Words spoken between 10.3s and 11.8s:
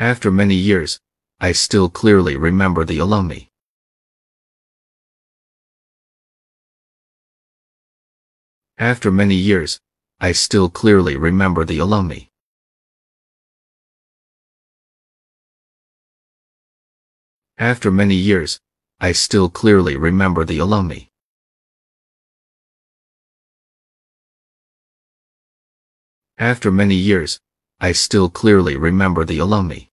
still clearly remember the